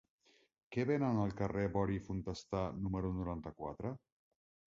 [0.75, 3.93] Què venen al carrer de Bori i Fontestà número noranta-quatre?